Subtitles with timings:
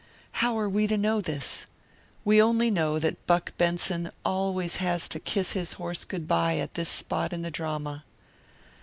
[0.31, 1.67] How are we to know this?
[2.25, 6.73] We only know that Buck Benson always has to kiss his horse good by at
[6.73, 8.03] this spot in the drama.